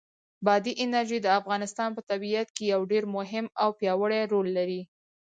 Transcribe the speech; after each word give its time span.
بادي 0.45 0.71
انرژي 0.83 1.19
د 1.21 1.27
افغانستان 1.39 1.89
په 1.93 2.01
طبیعت 2.09 2.47
کې 2.55 2.63
یو 2.73 2.81
ډېر 2.91 3.03
مهم 3.15 3.45
او 3.61 3.69
پیاوړی 3.79 4.21
رول 4.31 4.47
لري. 4.57 4.81